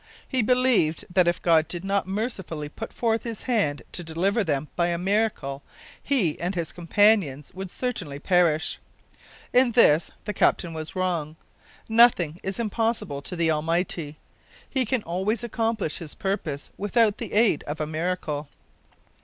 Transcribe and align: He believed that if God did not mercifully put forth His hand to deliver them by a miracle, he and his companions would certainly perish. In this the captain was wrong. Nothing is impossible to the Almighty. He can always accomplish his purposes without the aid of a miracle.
He 0.27 0.41
believed 0.41 1.05
that 1.13 1.27
if 1.27 1.39
God 1.43 1.67
did 1.67 1.85
not 1.85 2.07
mercifully 2.07 2.69
put 2.69 2.91
forth 2.91 3.21
His 3.21 3.43
hand 3.43 3.83
to 3.91 4.03
deliver 4.03 4.43
them 4.43 4.67
by 4.75 4.87
a 4.87 4.97
miracle, 4.97 5.61
he 6.01 6.39
and 6.39 6.55
his 6.55 6.71
companions 6.71 7.51
would 7.53 7.69
certainly 7.69 8.17
perish. 8.17 8.79
In 9.53 9.73
this 9.73 10.09
the 10.25 10.33
captain 10.33 10.73
was 10.73 10.95
wrong. 10.95 11.35
Nothing 11.87 12.39
is 12.41 12.59
impossible 12.59 13.21
to 13.21 13.35
the 13.35 13.51
Almighty. 13.51 14.17
He 14.67 14.85
can 14.85 15.03
always 15.03 15.43
accomplish 15.43 15.99
his 15.99 16.15
purposes 16.15 16.71
without 16.79 17.19
the 17.19 17.33
aid 17.33 17.61
of 17.67 17.79
a 17.79 17.85
miracle. 17.85 18.47